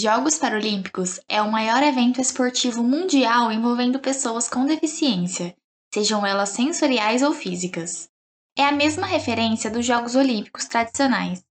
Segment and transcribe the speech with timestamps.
[0.00, 5.56] Jogos Paralímpicos é o maior evento esportivo mundial envolvendo pessoas com deficiência,
[5.92, 8.08] sejam elas sensoriais ou físicas.
[8.56, 11.42] É a mesma referência dos Jogos Olímpicos tradicionais,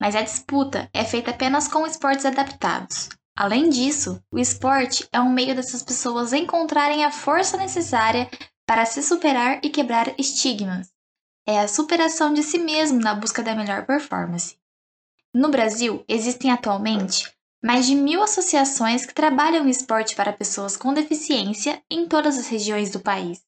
[0.00, 3.08] mas a disputa é feita apenas com esportes adaptados.
[3.36, 8.30] Além disso, o esporte é um meio dessas pessoas encontrarem a força necessária
[8.64, 10.92] para se superar e quebrar estigmas.
[11.44, 14.56] É a superação de si mesmo na busca da melhor performance.
[15.34, 17.34] No Brasil, existem atualmente
[17.66, 22.46] mais de mil associações que trabalham o esporte para pessoas com deficiência em todas as
[22.46, 23.42] regiões do país.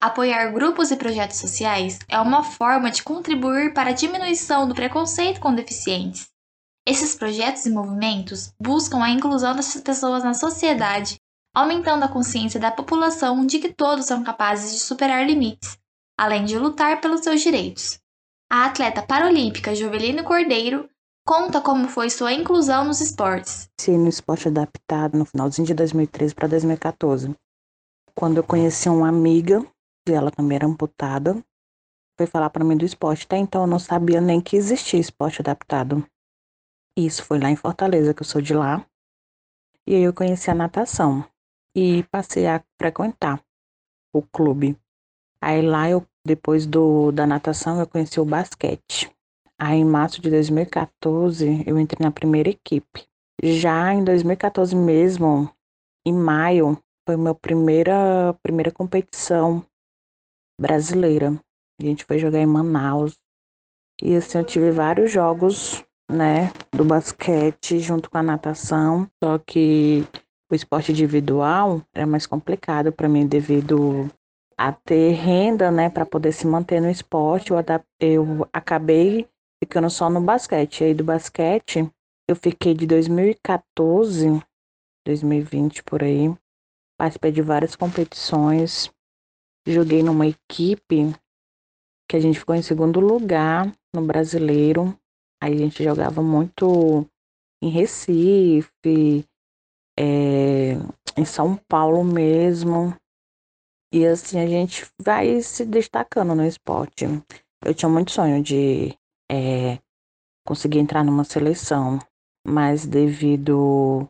[0.00, 5.40] Apoiar grupos e projetos sociais é uma forma de contribuir para a diminuição do preconceito
[5.40, 6.30] com deficientes.
[6.86, 11.20] Esses projetos e movimentos buscam a inclusão dessas pessoas na sociedade,
[11.54, 15.76] aumentando a consciência da população de que todos são capazes de superar limites,
[16.18, 18.00] além de lutar pelos seus direitos.
[18.50, 20.89] A atleta paralímpica Jovelino Cordeiro
[21.26, 23.68] conta como foi sua inclusão nos esportes.
[23.80, 27.34] Sim, no esporte adaptado no finalzinho de 2013 para 2014.
[28.14, 29.64] Quando eu conheci uma amiga
[30.08, 31.42] ela também era amputada,
[32.18, 33.24] foi falar para mim do esporte.
[33.24, 36.06] Até então eu não sabia nem que existia esporte adaptado.
[36.96, 38.84] Isso foi lá em Fortaleza, que eu sou de lá.
[39.86, 41.24] E aí eu conheci a natação
[41.74, 43.42] e passei a frequentar
[44.12, 44.76] o clube.
[45.42, 49.10] Aí lá eu, depois do, da natação, eu conheci o basquete.
[49.62, 53.06] Aí em março de 2014 eu entrei na primeira equipe.
[53.42, 55.50] Já em 2014 mesmo,
[56.06, 59.62] em maio, foi minha primeira primeira competição
[60.58, 61.38] brasileira.
[61.78, 63.18] A gente foi jogar em Manaus.
[64.02, 69.06] E assim, eu tive vários jogos, né, do basquete junto com a natação.
[69.22, 70.06] Só que
[70.50, 74.10] o esporte individual era mais complicado para mim devido
[74.56, 77.50] a ter renda, né, para poder se manter no esporte.
[77.50, 77.58] Eu,
[78.00, 79.28] eu acabei
[79.62, 80.84] ficando só no basquete.
[80.84, 81.90] Aí do basquete,
[82.28, 84.42] eu fiquei de 2014,
[85.06, 86.34] 2020 por aí.
[86.98, 88.92] Participei de várias competições
[89.66, 91.14] joguei numa equipe
[92.08, 94.96] que a gente ficou em segundo lugar no brasileiro.
[95.42, 97.06] Aí a gente jogava muito
[97.62, 99.24] em Recife,
[99.98, 100.72] é,
[101.16, 102.94] em São Paulo mesmo.
[103.92, 107.04] E assim a gente vai se destacando no esporte.
[107.64, 108.96] Eu tinha muito sonho de
[109.30, 109.78] é,
[110.44, 112.00] conseguir entrar numa seleção,
[112.44, 114.08] mas devido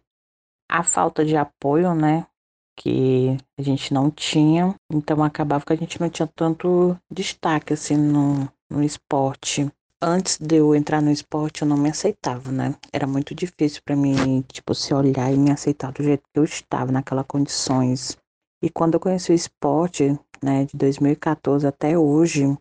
[0.71, 2.27] à falta de apoio, né,
[2.75, 7.97] que a gente não tinha, então acabava que a gente não tinha tanto destaque assim
[7.97, 9.71] no, no esporte.
[10.03, 12.75] Antes de eu entrar no esporte, eu não me aceitava, né?
[12.91, 16.45] Era muito difícil para mim, tipo, se olhar e me aceitar do jeito que eu
[16.45, 18.17] estava, naquelas condições.
[18.63, 22.57] E quando eu conheci o esporte, né, de 2014 até hoje,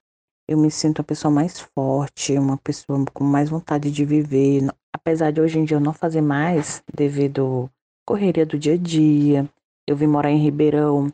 [0.49, 4.67] eu me sinto uma pessoa mais forte, uma pessoa com mais vontade de viver.
[4.91, 7.69] Apesar de hoje em dia eu não fazer mais, devido
[8.03, 9.47] correria do dia a dia,
[9.87, 11.13] eu vim morar em Ribeirão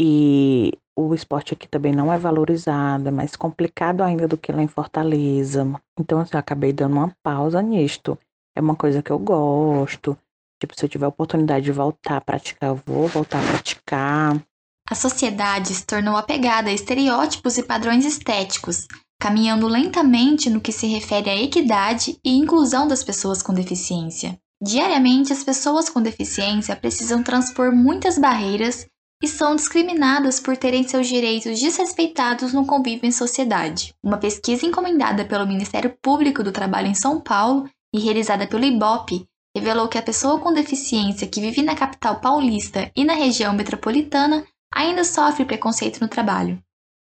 [0.00, 4.62] e o esporte aqui também não é valorizado, é mais complicado ainda do que lá
[4.62, 5.66] em Fortaleza.
[5.98, 8.18] Então, assim, eu acabei dando uma pausa nisto.
[8.56, 10.16] É uma coisa que eu gosto.
[10.58, 14.42] Tipo, se eu tiver oportunidade de voltar a praticar, eu vou voltar a praticar.
[14.90, 18.88] A sociedade se tornou apegada a estereótipos e padrões estéticos,
[19.20, 24.36] caminhando lentamente no que se refere à equidade e inclusão das pessoas com deficiência.
[24.60, 28.84] Diariamente, as pessoas com deficiência precisam transpor muitas barreiras
[29.22, 33.94] e são discriminadas por terem seus direitos desrespeitados no convívio em sociedade.
[34.02, 39.24] Uma pesquisa encomendada pelo Ministério Público do Trabalho em São Paulo e realizada pelo IBOP
[39.56, 44.44] revelou que a pessoa com deficiência que vive na capital paulista e na região metropolitana
[44.74, 46.62] ainda sofre preconceito no trabalho.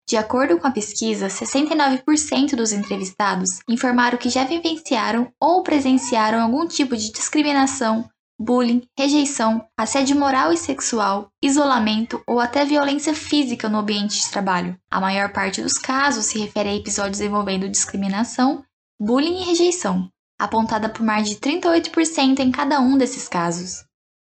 [0.09, 6.67] De acordo com a pesquisa, 69% dos entrevistados informaram que já vivenciaram ou presenciaram algum
[6.67, 8.09] tipo de discriminação,
[8.39, 14.77] bullying, rejeição, assédio moral e sexual, isolamento ou até violência física no ambiente de trabalho.
[14.91, 18.65] A maior parte dos casos se refere a episódios envolvendo discriminação,
[19.01, 23.85] bullying e rejeição, apontada por mais de 38% em cada um desses casos.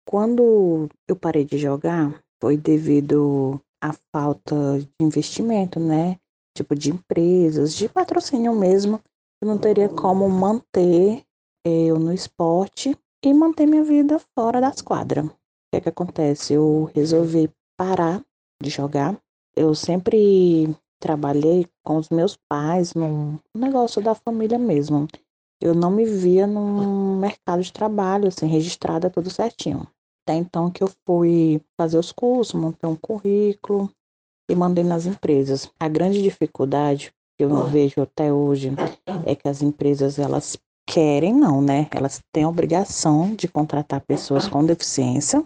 [0.06, 6.18] Quando eu parei de jogar, foi devido a falta de investimento, né?
[6.56, 9.00] Tipo de empresas, de patrocínio mesmo,
[9.40, 11.22] eu não teria como manter
[11.64, 15.26] eu no esporte e manter minha vida fora das quadras.
[15.26, 15.30] O
[15.70, 16.52] que é que acontece?
[16.54, 17.48] Eu resolvi
[17.78, 18.20] parar
[18.60, 19.16] de jogar.
[19.56, 25.06] Eu sempre trabalhei com os meus pais num negócio da família mesmo.
[25.60, 29.86] Eu não me via num mercado de trabalho, assim, registrada tudo certinho.
[30.24, 33.90] Até então que eu fui fazer os cursos, montei um currículo
[34.48, 35.70] e mandei nas empresas.
[35.80, 38.70] A grande dificuldade que eu vejo até hoje
[39.26, 41.88] é que as empresas elas querem, não, né?
[41.90, 45.44] Elas têm a obrigação de contratar pessoas com deficiência,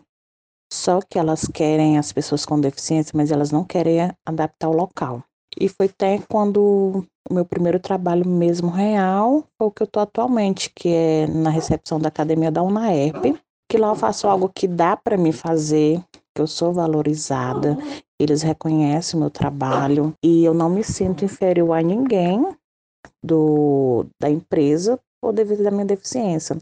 [0.72, 5.22] só que elas querem as pessoas com deficiência, mas elas não querem adaptar o local.
[5.58, 10.00] E foi até quando o meu primeiro trabalho mesmo real foi o que eu tô
[10.00, 13.38] atualmente, que é na recepção da academia da UNAERP,
[13.68, 16.02] que lá eu faço algo que dá para me fazer,
[16.34, 17.76] que eu sou valorizada,
[18.18, 22.46] eles reconhecem o meu trabalho e eu não me sinto inferior a ninguém
[23.22, 26.56] do, da empresa ou devido à minha deficiência.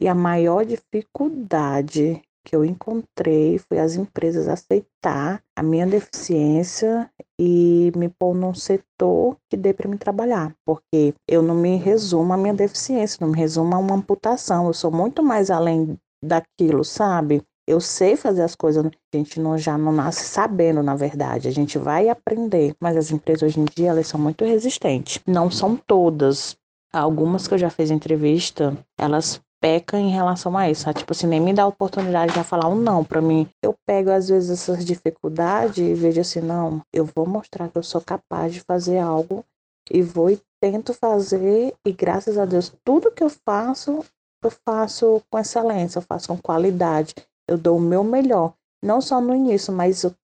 [0.00, 7.92] E a maior dificuldade que eu encontrei foi as empresas aceitar a minha deficiência e
[7.96, 12.36] me pôr num setor que dê para me trabalhar, porque eu não me resumo à
[12.36, 17.42] minha deficiência, não me resumo a uma amputação, eu sou muito mais além daquilo, sabe?
[17.66, 21.46] Eu sei fazer as coisas, a gente não, já não nasce sabendo, na verdade.
[21.46, 25.20] A gente vai aprender, mas as empresas hoje em dia elas são muito resistentes.
[25.26, 26.56] Não são todas.
[26.92, 30.92] Algumas que eu já fiz entrevista, elas pecam em relação a isso.
[30.92, 33.48] Tipo assim, nem me dá a oportunidade de falar um não para mim.
[33.62, 37.82] Eu pego às vezes essas dificuldades e vejo assim, não, eu vou mostrar que eu
[37.82, 39.44] sou capaz de fazer algo
[39.90, 44.04] e vou e tento fazer e graças a Deus tudo que eu faço
[44.46, 47.14] eu faço com excelência, eu faço com qualidade
[47.50, 50.14] eu dou o meu melhor, não só no início, mas eu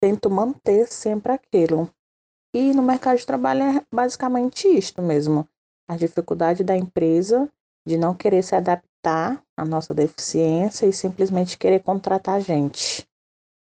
[0.00, 1.90] tento manter sempre aquilo.
[2.54, 5.48] E no mercado de trabalho é basicamente isto mesmo.
[5.88, 7.50] A dificuldade da empresa
[7.84, 13.04] de não querer se adaptar à nossa deficiência e simplesmente querer contratar gente.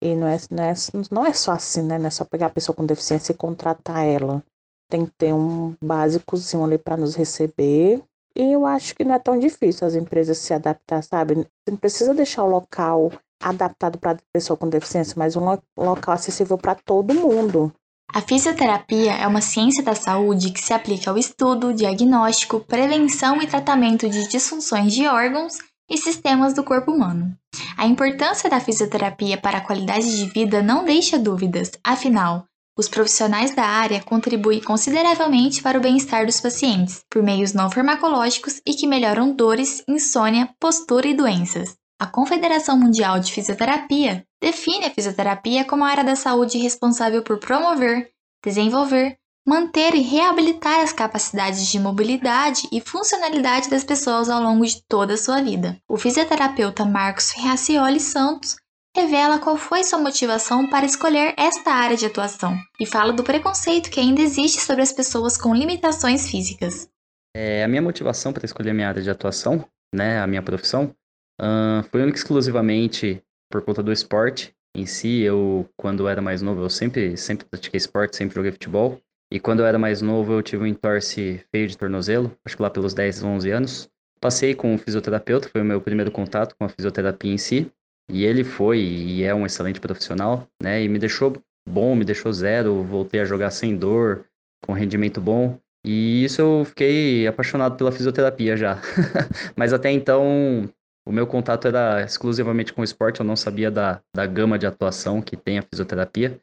[0.02, 0.74] E não é, não é,
[1.12, 1.96] não é só assim, né?
[1.96, 4.42] Não é só pegar a pessoa com deficiência e contratar ela.
[4.90, 8.02] Tem que ter um básicozinho ali para nos receber
[8.36, 11.34] e eu acho que não é tão difícil as empresas se adaptar, sabe?
[11.34, 13.10] Você não precisa deixar o local
[13.42, 17.72] adaptado para pessoa com deficiência, mas um local acessível para todo mundo.
[18.12, 23.46] A fisioterapia é uma ciência da saúde que se aplica ao estudo, diagnóstico, prevenção e
[23.46, 25.58] tratamento de disfunções de órgãos
[25.90, 27.36] e sistemas do corpo humano.
[27.76, 32.44] A importância da fisioterapia para a qualidade de vida não deixa dúvidas, afinal,
[32.76, 38.60] os profissionais da área contribuem consideravelmente para o bem-estar dos pacientes, por meios não farmacológicos
[38.66, 41.76] e que melhoram dores, insônia, postura e doenças.
[41.98, 47.38] A Confederação Mundial de Fisioterapia define a fisioterapia como a área da saúde responsável por
[47.38, 48.10] promover,
[48.44, 54.82] desenvolver, manter e reabilitar as capacidades de mobilidade e funcionalidade das pessoas ao longo de
[54.86, 55.80] toda a sua vida.
[55.88, 58.56] O fisioterapeuta Marcos Ferracioli Santos
[58.96, 63.90] revela qual foi sua motivação para escolher esta área de atuação e fala do preconceito
[63.90, 66.88] que ainda existe sobre as pessoas com limitações físicas.
[67.36, 69.62] É, a minha motivação para escolher minha área de atuação,
[69.94, 70.94] né, a minha profissão,
[71.38, 75.20] uh, foi única exclusivamente por conta do esporte em si.
[75.20, 78.98] Eu, quando era mais novo, eu sempre, sempre pratiquei esporte, sempre joguei futebol.
[79.30, 82.62] E quando eu era mais novo, eu tive um entorse feio de tornozelo, acho que
[82.62, 83.90] lá pelos 10, 11 anos.
[84.18, 87.70] Passei com um fisioterapeuta, foi o meu primeiro contato com a fisioterapia em si.
[88.10, 90.82] E ele foi e é um excelente profissional, né?
[90.82, 91.36] E me deixou
[91.68, 94.24] bom, me deixou zero, voltei a jogar sem dor,
[94.64, 95.58] com rendimento bom.
[95.84, 98.80] E isso eu fiquei apaixonado pela fisioterapia já.
[99.56, 100.68] Mas até então,
[101.06, 104.66] o meu contato era exclusivamente com o esporte, eu não sabia da, da gama de
[104.66, 106.40] atuação que tem a fisioterapia.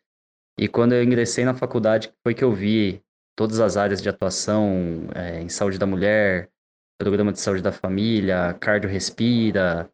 [0.57, 3.01] E quando eu ingressei na faculdade, foi que eu vi
[3.36, 6.50] todas as áreas de atuação é, em saúde da mulher,
[6.98, 9.89] programa de saúde da família, cardio respira,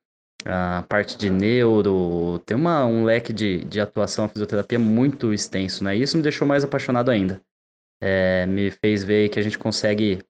[0.45, 5.95] a parte de neuro, tem uma, um leque de, de atuação fisioterapia muito extenso, né?
[5.95, 7.41] Isso me deixou mais apaixonado ainda.
[8.01, 10.23] É, me fez ver que a gente consegue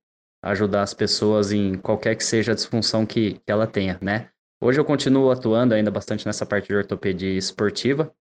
[0.44, 4.30] ajudar as pessoas em qualquer que seja a disfunção que, que ela tenha, né?
[4.62, 8.12] Hoje eu continuo atuando ainda bastante nessa parte de ortopedia esportiva,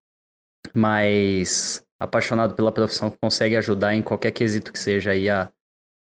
[0.74, 5.50] mas apaixonado pela profissão que consegue ajudar em qualquer quesito que seja aí a,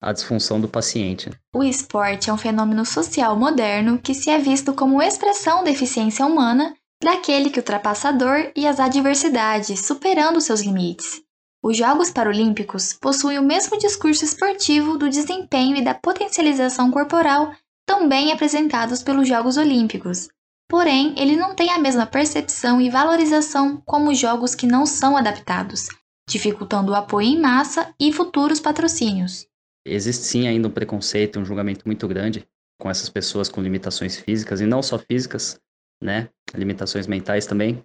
[0.06, 1.32] a disfunção do paciente.
[1.54, 6.24] O esporte é um fenômeno social moderno que se é visto como expressão da eficiência
[6.24, 11.22] humana daquele que ultrapassa a dor e as adversidades, superando seus limites.
[11.64, 17.52] Os Jogos Paralímpicos possuem o mesmo discurso esportivo do desempenho e da potencialização corporal
[17.88, 20.30] também apresentados pelos Jogos Olímpicos.
[20.70, 25.18] Porém, ele não tem a mesma percepção e valorização como os jogos que não são
[25.18, 25.88] adaptados,
[26.30, 29.48] dificultando o apoio em massa e futuros patrocínios.
[29.86, 32.48] Existe sim ainda um preconceito, um julgamento muito grande
[32.80, 35.60] com essas pessoas com limitações físicas, e não só físicas,
[36.02, 36.30] né?
[36.54, 37.84] Limitações mentais também.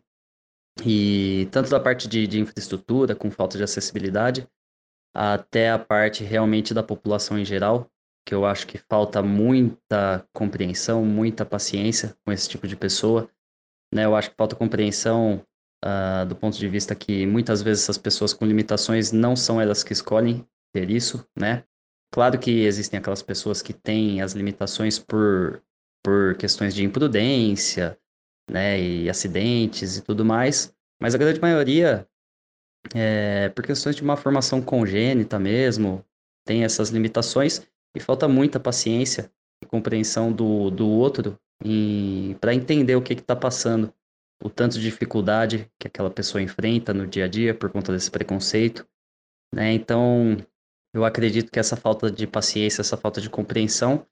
[0.85, 4.49] E tanto da parte de, de infraestrutura, com falta de acessibilidade,
[5.15, 7.91] até a parte realmente da população em geral,
[8.27, 13.29] que eu acho que falta muita compreensão, muita paciência com esse tipo de pessoa.
[13.93, 14.05] Né?
[14.05, 15.45] Eu acho que falta compreensão
[15.85, 19.83] uh, do ponto de vista que muitas vezes essas pessoas com limitações não são elas
[19.83, 21.65] que escolhem ter isso, né?
[22.13, 25.63] Claro que existem aquelas pessoas que têm as limitações por,
[26.03, 27.99] por questões de imprudência,
[28.51, 32.07] né, e acidentes e tudo mais, mas a grande maioria,
[32.95, 36.05] é, por questões de uma formação congênita mesmo,
[36.45, 37.65] tem essas limitações
[37.97, 39.31] e falta muita paciência
[39.63, 41.39] e compreensão do, do outro
[42.41, 43.93] para entender o que está passando,
[44.43, 48.11] o tanto de dificuldade que aquela pessoa enfrenta no dia a dia por conta desse
[48.11, 48.87] preconceito.
[49.55, 49.73] Né?
[49.75, 50.39] Então,
[50.95, 54.07] eu acredito que essa falta de paciência, essa falta de compreensão,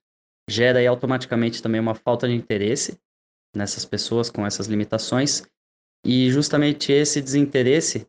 [0.48, 2.98] gera aí automaticamente também uma falta de interesse
[3.54, 5.42] nessas pessoas com essas limitações.
[6.04, 8.06] E justamente esse desinteresse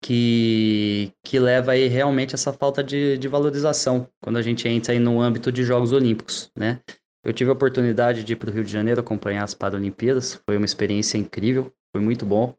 [0.00, 4.98] que, que leva aí realmente essa falta de, de valorização quando a gente entra aí
[4.98, 6.80] no âmbito de Jogos Olímpicos, né?
[7.24, 10.56] Eu tive a oportunidade de ir para o Rio de Janeiro acompanhar as Paralimpíadas, foi
[10.56, 12.54] uma experiência incrível, foi muito bom.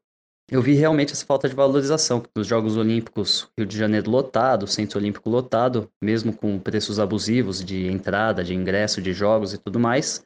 [0.51, 4.99] Eu vi realmente essa falta de valorização nos Jogos Olímpicos, Rio de Janeiro lotado, Centro
[4.99, 10.25] Olímpico lotado, mesmo com preços abusivos de entrada, de ingresso, de jogos e tudo mais.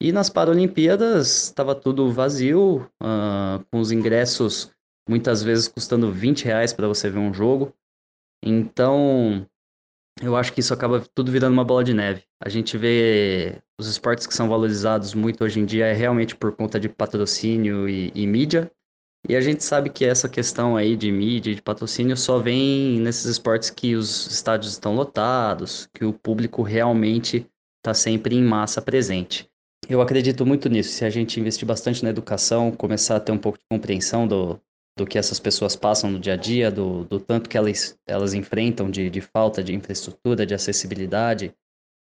[0.00, 4.70] E nas Paralimpíadas estava tudo vazio, uh, com os ingressos
[5.08, 7.74] muitas vezes custando 20 reais para você ver um jogo.
[8.44, 9.46] Então,
[10.22, 12.22] eu acho que isso acaba tudo virando uma bola de neve.
[12.40, 16.54] A gente vê os esportes que são valorizados muito hoje em dia é realmente por
[16.54, 18.70] conta de patrocínio e, e mídia.
[19.26, 23.24] E a gente sabe que essa questão aí de mídia de patrocínio só vem nesses
[23.26, 27.46] esportes que os estádios estão lotados, que o público realmente
[27.78, 29.48] está sempre em massa presente.
[29.88, 30.90] Eu acredito muito nisso.
[30.90, 34.60] Se a gente investir bastante na educação, começar a ter um pouco de compreensão do,
[34.96, 38.34] do que essas pessoas passam no dia a dia, do, do tanto que elas, elas
[38.34, 41.54] enfrentam de, de falta de infraestrutura, de acessibilidade,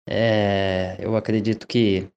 [0.08, 2.08] é, eu acredito que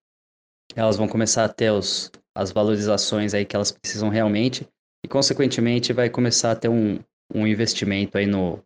[0.75, 4.67] elas vão começar a ter os, as valorizações aí que elas precisam realmente
[5.05, 6.99] e, consequentemente, vai começar a ter um,
[7.31, 8.59] um investimento aí no,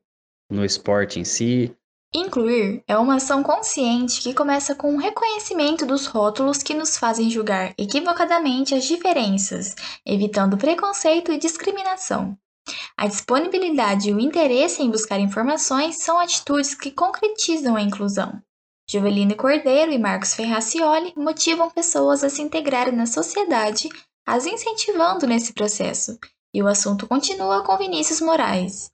[0.49, 1.75] no esporte em si,
[2.11, 7.29] Incluir é uma ação consciente que começa com o reconhecimento dos rótulos que nos fazem
[7.29, 12.35] julgar equivocadamente as diferenças, evitando preconceito e discriminação.
[12.97, 18.41] A disponibilidade e o interesse em buscar informações são atitudes que concretizam a inclusão.
[18.89, 23.87] Joveline Cordeiro e Marcos Ferracioli motivam pessoas a se integrarem na sociedade,
[24.29, 26.19] as incentivando nesse processo.
[26.53, 28.91] E o assunto continua com Vinícius Moraes.